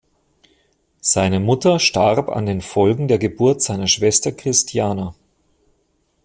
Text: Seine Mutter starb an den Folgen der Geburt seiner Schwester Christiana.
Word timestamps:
Seine 1.01 1.39
Mutter 1.39 1.77
starb 1.77 2.29
an 2.29 2.47
den 2.47 2.61
Folgen 2.61 3.07
der 3.07 3.19
Geburt 3.19 3.61
seiner 3.61 3.85
Schwester 3.85 4.31
Christiana. 4.31 5.13